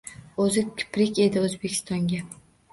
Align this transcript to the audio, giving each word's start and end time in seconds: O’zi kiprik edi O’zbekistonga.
O’zi 0.45 0.63
kiprik 0.79 1.21
edi 1.27 1.45
O’zbekistonga. 1.45 2.27